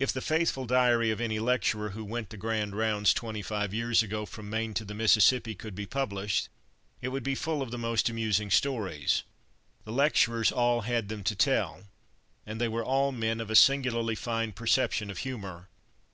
If 0.00 0.12
the 0.12 0.20
faithful 0.20 0.66
diary 0.66 1.12
of 1.12 1.20
any 1.20 1.38
lecturer 1.38 1.90
who 1.90 2.04
went 2.04 2.30
the 2.30 2.36
grand 2.36 2.74
rounds 2.74 3.14
twenty 3.14 3.40
five 3.40 3.72
years 3.72 4.02
ago, 4.02 4.26
from 4.26 4.50
Maine 4.50 4.74
to 4.74 4.84
the 4.84 4.94
Mississippi, 4.96 5.54
could 5.54 5.76
be 5.76 5.86
published, 5.86 6.48
it 7.00 7.10
would 7.10 7.22
be 7.22 7.36
full 7.36 7.62
of 7.62 7.70
the 7.70 7.78
most 7.78 8.08
amusing 8.08 8.50
stories. 8.50 9.22
The 9.84 9.92
lecturers 9.92 10.50
all 10.50 10.80
had 10.80 11.08
them 11.08 11.22
to 11.22 11.36
tell, 11.36 11.84
and 12.44 12.60
they 12.60 12.66
were 12.66 12.84
all 12.84 13.12
men 13.12 13.40
of 13.40 13.48
a 13.48 13.54
singularly 13.54 14.16
fine 14.16 14.50
perception 14.50 15.08
of 15.08 15.18
humor. 15.18 15.68